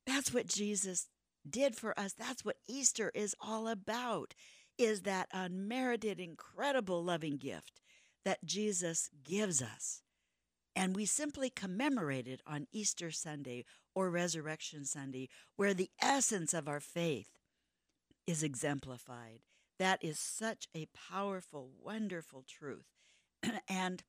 [0.06, 1.08] That's what Jesus
[1.48, 2.12] did for us.
[2.12, 4.34] That's what Easter is all about.
[4.78, 7.80] Is that unmerited, incredible loving gift
[8.24, 10.02] that Jesus gives us.
[10.74, 16.66] And we simply commemorate it on Easter Sunday or Resurrection Sunday, where the essence of
[16.66, 17.38] our faith
[18.26, 19.40] is exemplified.
[19.78, 22.86] That is such a powerful, wonderful truth.
[23.68, 24.02] and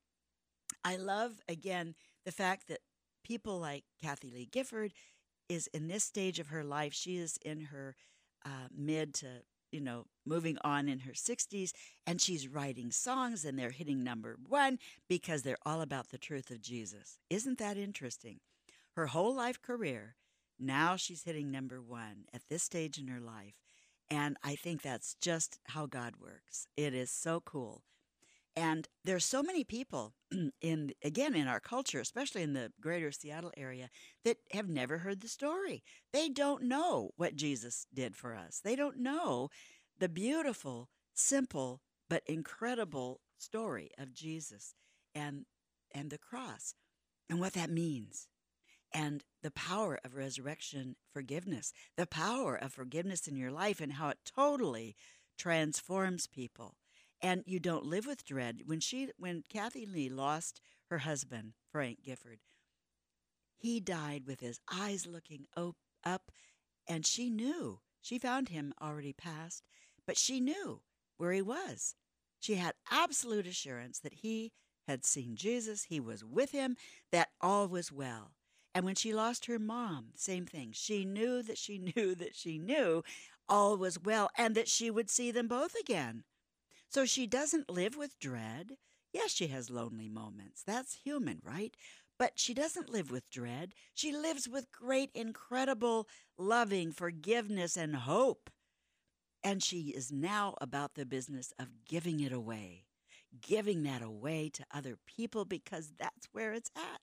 [0.82, 2.80] I love, again, the fact that
[3.24, 4.92] people like Kathie Lee Gifford
[5.48, 6.94] is in this stage of her life.
[6.94, 7.96] She is in her
[8.44, 9.42] uh, mid to,
[9.72, 11.72] you know, moving on in her 60s,
[12.06, 14.78] and she's writing songs and they're hitting number one
[15.08, 17.18] because they're all about the truth of Jesus.
[17.30, 18.40] Isn't that interesting?
[18.94, 20.16] her whole life career.
[20.58, 23.54] Now she's hitting number one at this stage in her life.
[24.10, 26.66] And I think that's just how God works.
[26.76, 27.82] It is so cool.
[28.56, 30.14] And there's so many people
[30.60, 33.90] in again in our culture, especially in the greater Seattle area,
[34.24, 35.82] that have never heard the story.
[36.12, 38.60] They don't know what Jesus did for us.
[38.62, 39.50] They don't know
[39.98, 44.74] the beautiful, simple, but incredible story of Jesus
[45.14, 45.46] and
[45.92, 46.74] and the cross
[47.28, 48.28] and what that means
[48.94, 54.08] and the power of resurrection forgiveness, the power of forgiveness in your life, and how
[54.08, 54.94] it totally
[55.36, 56.76] transforms people.
[57.22, 58.62] And you don't live with dread.
[58.66, 60.60] When she, when Kathie Lee lost
[60.90, 62.40] her husband Frank Gifford,
[63.56, 66.30] he died with his eyes looking up,
[66.86, 69.64] and she knew she found him already passed,
[70.06, 70.82] but she knew
[71.16, 71.94] where he was.
[72.38, 74.52] She had absolute assurance that he
[74.86, 76.76] had seen Jesus, he was with him,
[77.10, 78.32] that all was well.
[78.74, 80.72] And when she lost her mom, same thing.
[80.72, 83.02] She knew that she knew that she knew
[83.48, 86.24] all was well and that she would see them both again.
[86.94, 88.76] So she doesn't live with dread.
[89.12, 90.62] Yes, she has lonely moments.
[90.62, 91.76] That's human, right?
[92.18, 93.74] But she doesn't live with dread.
[93.94, 98.48] She lives with great, incredible, loving forgiveness and hope.
[99.44, 102.86] And she is now about the business of giving it away,
[103.40, 107.00] giving that away to other people because that's where it's at.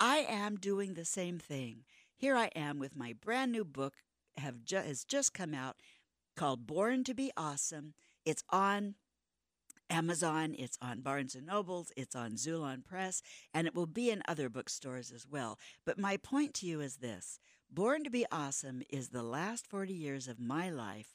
[0.00, 1.84] I am doing the same thing.
[2.16, 3.94] Here I am with my brand new book
[4.38, 5.76] have ju- has just come out
[6.36, 7.94] called Born to be Awesome.
[8.26, 8.96] It's on
[9.88, 13.22] Amazon, it's on Barnes and Nobles, it's on Xulon Press,
[13.54, 15.58] and it will be in other bookstores as well.
[15.84, 17.38] But my point to you is this
[17.70, 21.14] Born to be Awesome is the last 40 years of my life,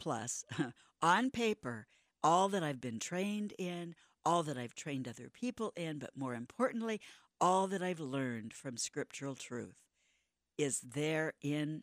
[0.00, 0.44] plus,
[1.02, 1.86] on paper,
[2.24, 6.34] all that I've been trained in, all that I've trained other people in, but more
[6.34, 7.00] importantly,
[7.38, 9.76] all that I've learned from scriptural truth
[10.58, 11.82] is there in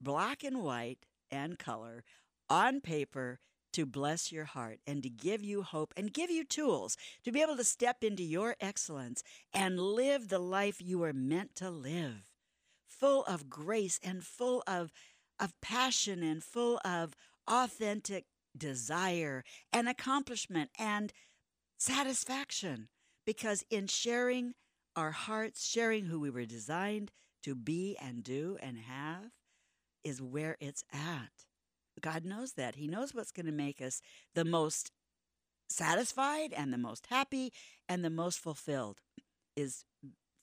[0.00, 2.04] black and white and color
[2.48, 3.38] on paper
[3.72, 7.42] to bless your heart and to give you hope and give you tools to be
[7.42, 12.30] able to step into your excellence and live the life you are meant to live,
[12.86, 14.92] full of grace and full of,
[15.38, 17.14] of passion and full of
[17.46, 21.12] authentic desire and accomplishment and
[21.78, 22.88] satisfaction.
[23.24, 24.54] Because in sharing
[24.96, 27.10] our hearts, sharing who we were designed
[27.42, 29.32] to be and do and have,
[30.02, 31.47] is where it's at.
[32.02, 32.76] God knows that.
[32.76, 34.00] He knows what's going to make us
[34.34, 34.90] the most
[35.68, 37.52] satisfied and the most happy
[37.88, 39.00] and the most fulfilled
[39.56, 39.84] is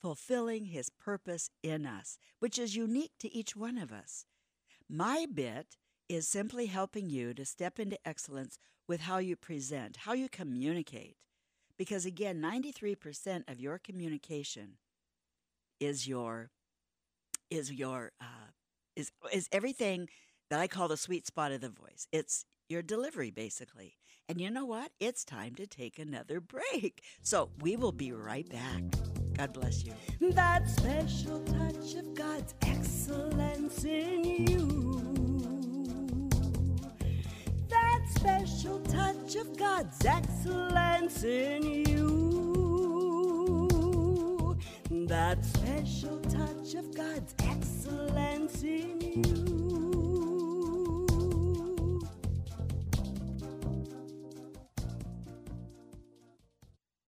[0.01, 4.25] fulfilling his purpose in us, which is unique to each one of us.
[4.89, 5.77] My bit
[6.07, 11.15] is simply helping you to step into excellence with how you present, how you communicate,
[11.77, 14.77] because again, 93% of your communication
[15.79, 16.51] is your
[17.51, 18.51] is your uh,
[18.95, 20.07] is is everything
[20.49, 22.07] that I call the sweet spot of the voice.
[22.11, 23.97] It's your delivery basically.
[24.27, 24.91] And you know what?
[24.99, 27.03] It's time to take another break.
[27.21, 28.83] So we will be right back.
[29.37, 29.93] God bless you.
[30.31, 36.29] That special touch of God's excellence in you.
[37.69, 42.07] That special touch of God's excellence in you.
[45.07, 49.74] That special touch of God's excellence in you.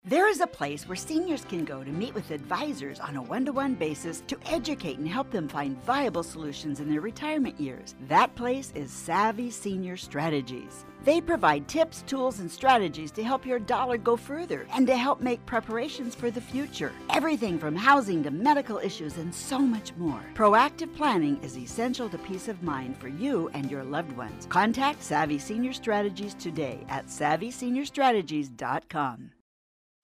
[0.06, 3.46] There is a place where seniors can go to meet with advisors on a one
[3.46, 7.94] to one basis to educate and help them find viable solutions in their retirement years.
[8.06, 10.84] That place is Savvy Senior Strategies.
[11.04, 15.22] They provide tips, tools, and strategies to help your dollar go further and to help
[15.22, 16.92] make preparations for the future.
[17.08, 20.20] Everything from housing to medical issues and so much more.
[20.34, 24.44] Proactive planning is essential to peace of mind for you and your loved ones.
[24.50, 29.30] Contact Savvy Senior Strategies today at savvyseniorstrategies.com.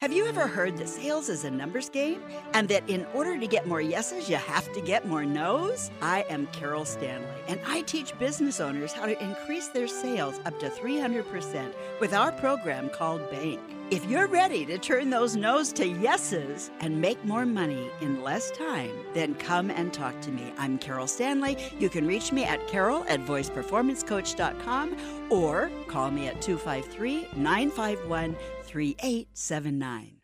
[0.00, 2.22] Have you ever heard that sales is a numbers game
[2.54, 5.90] and that in order to get more yeses, you have to get more nos?
[6.00, 10.58] I am Carol Stanley, and I teach business owners how to increase their sales up
[10.60, 13.60] to 300% with our program called Bank.
[13.90, 18.52] If you're ready to turn those no's to yeses and make more money in less
[18.52, 20.52] time, then come and talk to me.
[20.58, 21.56] I'm Carol Stanley.
[21.80, 24.96] You can reach me at carol at voiceperformancecoach.com
[25.28, 30.19] or call me at 253 951 3879.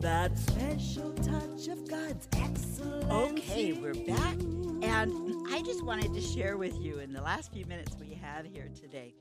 [0.00, 3.04] That special touch of God's excellence.
[3.08, 4.34] Okay, we're back.
[4.82, 8.46] And I just wanted to share with you in the last few minutes we have
[8.46, 9.14] here today,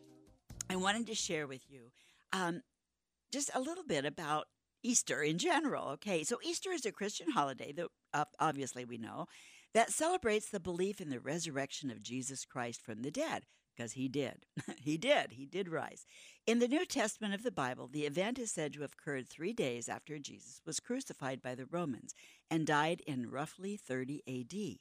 [0.71, 1.91] I wanted to share with you
[2.31, 2.63] um,
[3.31, 4.47] just a little bit about
[4.81, 5.89] Easter in general.
[5.89, 9.27] Okay, so Easter is a Christian holiday that uh, obviously we know
[9.75, 13.43] that celebrates the belief in the resurrection of Jesus Christ from the dead.
[13.75, 14.45] Because he did.
[14.77, 15.33] he did.
[15.33, 16.05] He did rise.
[16.45, 19.53] In the New Testament of the Bible, the event is said to have occurred three
[19.53, 22.13] days after Jesus was crucified by the Romans
[22.51, 24.79] and died in roughly 30 AD.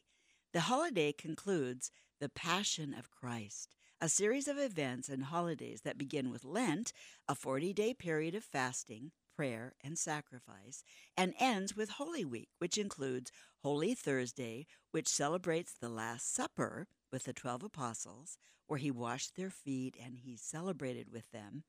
[0.52, 1.90] The holiday concludes
[2.20, 6.92] the Passion of Christ, a series of events and holidays that begin with Lent,
[7.28, 10.84] a 40 day period of fasting, prayer, and sacrifice,
[11.16, 13.32] and ends with Holy Week, which includes
[13.62, 19.50] Holy Thursday, which celebrates the Last Supper with the 12 apostles, where he washed their
[19.50, 21.64] feet and he celebrated with them.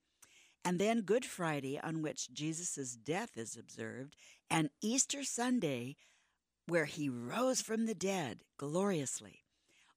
[0.65, 4.15] And then Good Friday, on which Jesus' death is observed,
[4.49, 5.97] and Easter Sunday,
[6.67, 9.43] where he rose from the dead gloriously.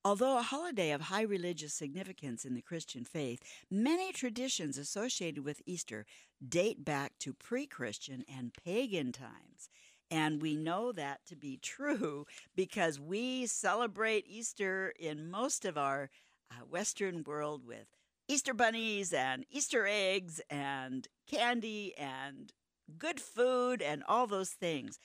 [0.05, 5.63] Although a holiday of high religious significance in the Christian faith, many traditions associated with
[5.67, 6.07] Easter
[6.47, 9.69] date back to pre Christian and pagan times.
[10.11, 16.11] And we know that to be true because we celebrate Easter in most of our
[16.51, 17.87] uh, Western world with
[18.29, 22.53] Easter bunnies and Easter eggs and candy and
[22.99, 24.99] good food and all those things.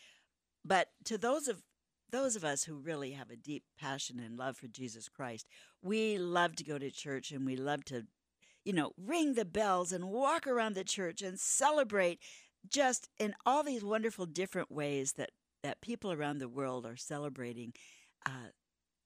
[0.64, 1.64] But to those of
[2.12, 5.48] those of us who really have a deep passion and love for Jesus Christ,
[5.82, 8.06] we love to go to church and we love to,
[8.66, 12.20] you know, ring the bells and walk around the church and celebrate
[12.70, 15.32] just in all these wonderful different ways that,
[15.64, 17.74] that people around the world are celebrating
[18.26, 18.52] uh,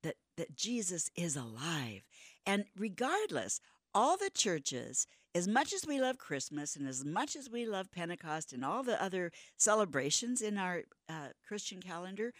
[0.03, 2.01] that, that Jesus is alive.
[2.45, 3.59] And regardless,
[3.93, 7.91] all the churches, as much as we love Christmas and as much as we love
[7.91, 12.33] Pentecost and all the other celebrations in our uh, Christian calendar,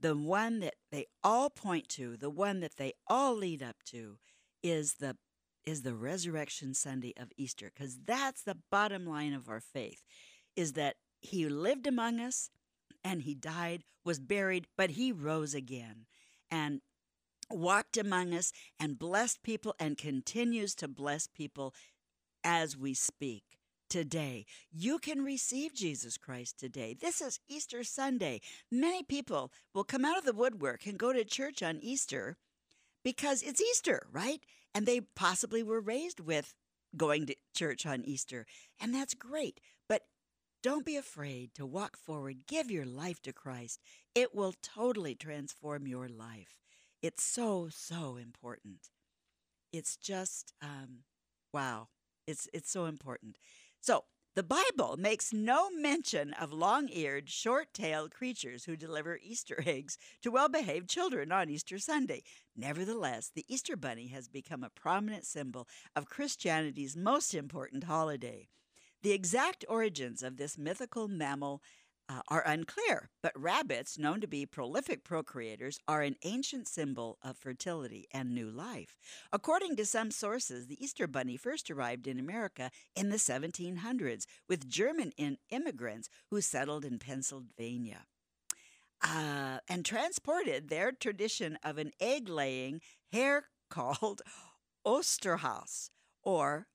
[0.00, 4.16] the one that they all point to, the one that they all lead up to,
[4.62, 5.16] is the
[5.70, 10.02] is the resurrection Sunday of Easter, because that's the bottom line of our faith,
[10.56, 12.50] is that he lived among us
[13.04, 16.06] and he died, was buried, but he rose again
[16.50, 16.80] and
[17.48, 21.72] walked among us and blessed people and continues to bless people
[22.42, 23.44] as we speak
[23.88, 24.44] today.
[24.72, 26.96] You can receive Jesus Christ today.
[26.98, 28.40] This is Easter Sunday.
[28.70, 32.36] Many people will come out of the woodwork and go to church on Easter
[33.04, 34.40] because it's Easter, right?
[34.74, 36.54] And they possibly were raised with
[36.96, 38.46] going to church on Easter.
[38.80, 39.60] And that's great.
[39.88, 40.02] But
[40.62, 42.46] don't be afraid to walk forward.
[42.46, 43.80] Give your life to Christ.
[44.14, 46.58] It will totally transform your life.
[47.02, 48.90] It's so, so important.
[49.72, 51.04] It's just, um,
[51.52, 51.88] wow.
[52.26, 53.36] It's, it's so important.
[53.80, 54.04] So,
[54.36, 59.98] The Bible makes no mention of long eared, short tailed creatures who deliver Easter eggs
[60.22, 62.22] to well behaved children on Easter Sunday.
[62.56, 65.66] Nevertheless, the Easter Bunny has become a prominent symbol
[65.96, 68.48] of Christianity's most important holiday.
[69.02, 71.60] The exact origins of this mythical mammal
[72.10, 77.36] uh, are unclear, but rabbits, known to be prolific procreators, are an ancient symbol of
[77.36, 78.96] fertility and new life.
[79.32, 84.68] According to some sources, the Easter Bunny first arrived in America in the 1700s with
[84.68, 88.06] German in- immigrants who settled in Pennsylvania.
[89.02, 92.80] Uh, and transported their tradition of an egg laying
[93.12, 94.20] hare called
[94.84, 95.90] Osterhaus,
[96.22, 96.66] or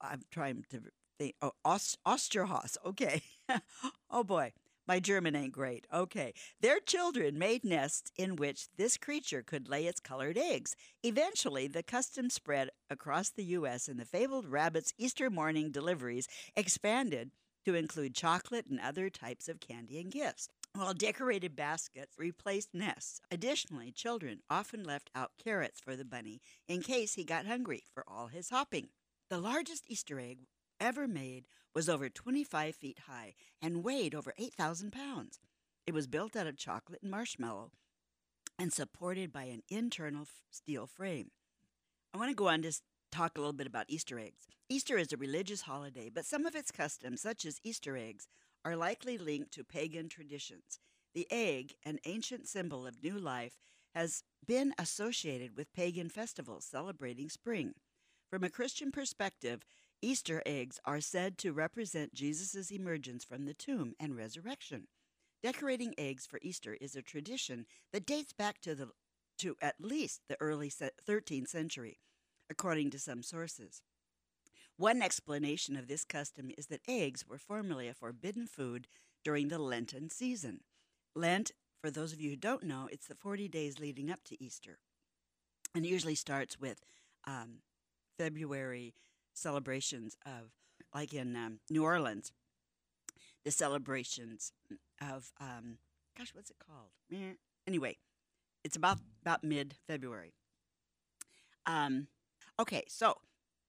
[0.00, 0.82] I'm trying to
[1.18, 3.22] think, oh, Ost- Osterhaus, okay.
[4.10, 4.52] oh boy,
[4.86, 5.86] my German ain't great.
[5.92, 6.32] Okay.
[6.62, 10.74] Their children made nests in which this creature could lay its colored eggs.
[11.02, 17.32] Eventually, the custom spread across the U.S., and the fabled rabbit's Easter morning deliveries expanded
[17.66, 20.48] to include chocolate and other types of candy and gifts.
[20.74, 26.82] While decorated baskets replaced nests, additionally, children often left out carrots for the bunny in
[26.82, 28.88] case he got hungry for all his hopping.
[29.28, 30.38] The largest Easter egg
[30.80, 35.38] ever made was over 25 feet high and weighed over 8,000 pounds.
[35.86, 37.70] It was built out of chocolate and marshmallow
[38.58, 41.30] and supported by an internal steel frame.
[42.12, 42.72] I want to go on to
[43.12, 44.46] talk a little bit about Easter eggs.
[44.68, 48.28] Easter is a religious holiday, but some of its customs, such as Easter eggs,
[48.64, 50.80] are likely linked to pagan traditions.
[51.14, 53.58] The egg, an ancient symbol of new life,
[53.94, 57.74] has been associated with pagan festivals celebrating spring.
[58.30, 59.62] From a Christian perspective,
[60.00, 64.86] Easter eggs are said to represent Jesus' emergence from the tomb and resurrection.
[65.42, 68.88] Decorating eggs for Easter is a tradition that dates back to the
[69.38, 72.00] to at least the early 13th century,
[72.50, 73.82] according to some sources.
[74.76, 78.88] One explanation of this custom is that eggs were formerly a forbidden food
[79.24, 80.60] during the Lenten season.
[81.14, 84.42] Lent, for those of you who don't know, it's the 40 days leading up to
[84.42, 84.78] Easter.
[85.74, 86.84] And it usually starts with
[87.24, 87.58] um,
[88.16, 88.94] February
[89.38, 90.52] celebrations of,
[90.94, 92.32] like in um, New Orleans,
[93.44, 94.52] the celebrations
[95.00, 95.78] of, um,
[96.16, 96.90] gosh, what's it called?
[97.66, 97.96] Anyway,
[98.64, 100.34] it's about about mid February.
[101.66, 102.08] Um,
[102.58, 103.14] okay, so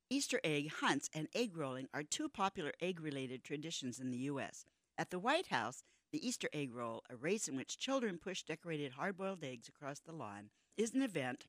[0.09, 4.65] Easter egg hunts and egg rolling are two popular egg related traditions in the U.S.
[4.97, 8.93] At the White House, the Easter egg roll, a race in which children push decorated
[8.93, 11.45] hard boiled eggs across the lawn, is an event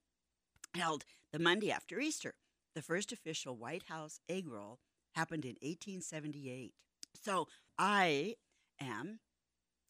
[0.75, 2.35] held the Monday after Easter.
[2.75, 4.79] The first official White House egg roll
[5.15, 6.73] happened in 1878.
[7.23, 7.49] So
[7.79, 8.37] I
[8.81, 9.19] am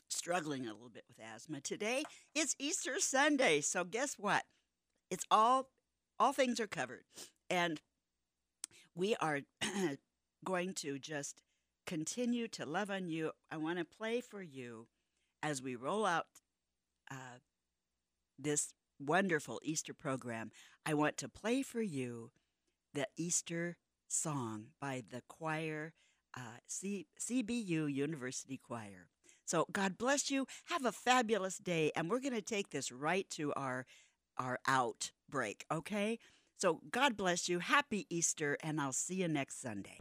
[0.09, 2.05] struggling a little bit with asthma today.
[2.35, 4.45] It's Easter Sunday, so guess what?
[5.11, 5.69] It's all
[6.19, 7.05] all things are covered,
[7.49, 7.81] and
[8.95, 9.41] we are
[10.45, 11.43] going to just
[11.87, 13.33] continue to love on you.
[13.51, 14.87] I want to play for you
[15.43, 16.27] as we roll out
[17.11, 17.39] uh,
[18.39, 20.51] this wonderful Easter program.
[20.85, 22.31] I want to play for you
[22.95, 23.77] the Easter
[24.09, 25.93] song by the choir,
[26.37, 29.09] uh, C- CBU University Choir.
[29.45, 30.47] So God bless you.
[30.67, 33.87] Have a fabulous day, and we're going to take this right to our
[34.39, 35.65] our out break.
[35.71, 36.19] Okay.
[36.57, 37.59] So God bless you.
[37.59, 39.99] Happy Easter, and I'll see you next Sunday.